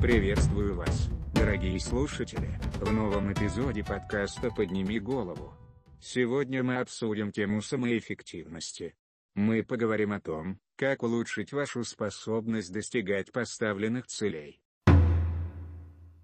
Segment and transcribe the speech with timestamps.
[0.00, 5.52] Приветствую вас, дорогие слушатели, в новом эпизоде подкаста «Подними голову».
[6.00, 8.94] Сегодня мы обсудим тему самоэффективности.
[9.34, 14.62] Мы поговорим о том, как улучшить вашу способность достигать поставленных целей.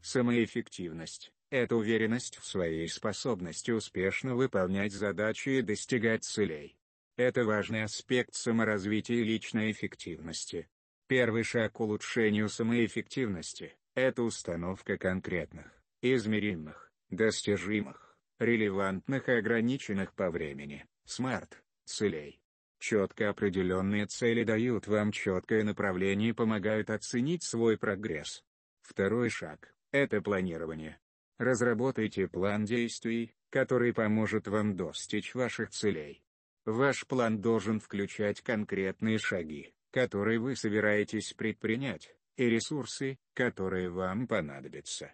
[0.00, 6.78] Самоэффективность– это уверенность в своей способности успешно выполнять задачи и достигать целей.
[7.18, 10.68] Это важный аспект саморазвития и личной эффективности.
[11.08, 15.64] Первый шаг к улучшению самоэффективности– это установка конкретных,
[16.02, 21.48] измеримых, достижимых, релевантных и ограниченных по времени, SMART,
[21.86, 22.42] целей.
[22.78, 28.44] Четко определенные цели дают вам четкое направление и помогают оценить свой прогресс.
[28.82, 31.00] Второй шаг– это планирование.
[31.38, 36.22] Разработайте план действий, который поможет вам достичь ваших целей.
[36.66, 45.12] Ваш план должен включать конкретные шаги, которые вы собираетесь предпринять, и ресурсы, которые вам понадобятся.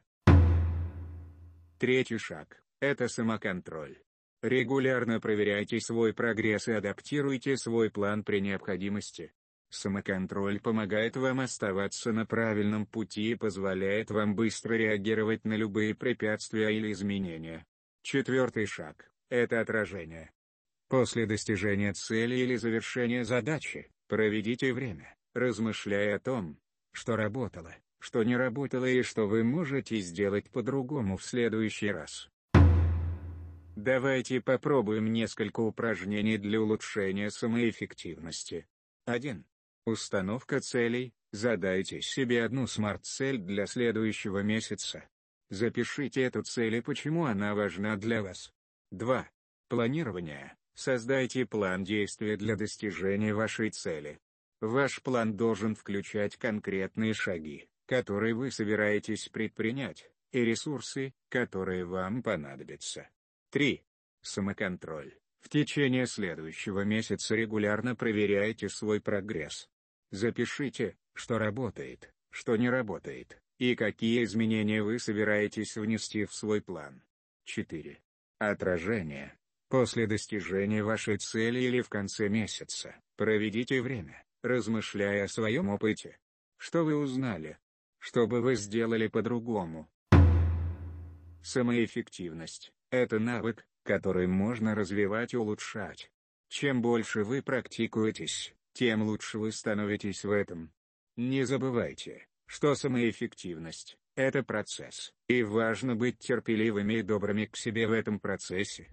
[1.79, 3.97] Третий шаг– это самоконтроль.
[4.43, 9.33] Регулярно проверяйте свой прогресс и адаптируйте свой план при необходимости.
[9.71, 16.77] Самоконтроль помогает вам оставаться на правильном пути и позволяет вам быстро реагировать на любые препятствия
[16.77, 17.65] или изменения.
[18.03, 20.31] Четвертый шаг– это отражение.
[20.89, 26.59] После достижения цели или завершения задачи, Проведите время, размышляя о том,
[26.93, 32.29] что работало, что не работало и что вы можете сделать по-другому в следующий раз.
[33.77, 38.69] Давайте попробуем несколько упражнений для улучшения самоэффективности.
[39.07, 39.45] 1.
[39.87, 41.13] Установка целей.
[41.33, 45.09] Задайте себе одну смарт-цель для следующего месяца.
[45.51, 48.53] Запишите эту цель и почему она важна для вас.
[48.93, 49.29] 2.
[49.69, 50.57] Планирование.
[50.75, 54.19] Создайте план действия для достижения вашей цели.
[54.61, 63.09] Ваш план должен включать конкретные шаги, которые вы собираетесь предпринять, и ресурсы, которые вам понадобятся.
[63.51, 63.85] 3.
[64.21, 65.15] Самоконтроль.
[65.41, 69.69] В течение следующего месяца регулярно проверяйте свой прогресс.
[70.11, 77.05] Запишите, что работает, что не работает, и какие изменения вы собираетесь внести в свой план.
[77.45, 78.01] 4.
[78.39, 79.39] Отражение.
[79.69, 86.19] После достижения вашей цели или в конце месяца, проведите время, размышляя о своем опыте.
[86.57, 87.59] Что вы узнали?
[87.99, 89.89] Что бы вы сделали по-другому?
[91.43, 96.11] Самоэффективность– это навык, который можно развивать и улучшать.
[96.49, 100.73] Чем больше вы практикуетесь, тем лучше вы становитесь в этом.
[101.17, 107.93] Не забывайте, что самоэффективность– это процесс, и важно быть терпеливыми и добрыми к себе в
[107.93, 108.91] этом процессе.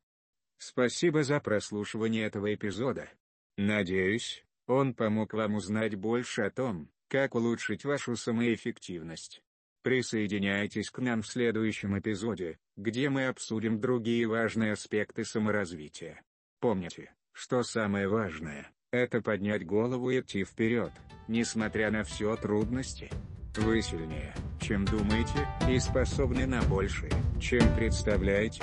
[0.63, 3.09] Спасибо за прослушивание этого эпизода.
[3.57, 9.41] Надеюсь, он помог вам узнать больше о том, как улучшить вашу самоэффективность.
[9.81, 16.21] Присоединяйтесь к нам в следующем эпизоде, где мы обсудим другие важные аспекты саморазвития.
[16.59, 20.91] Помните, что самое важное– это поднять голову и идти вперед,
[21.27, 23.09] несмотря на все трудности.
[23.57, 27.11] Вы сильнее, чем думаете, и способны на большее,
[27.41, 28.61] чем представляете.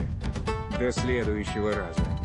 [0.79, 2.18] До следующего раза.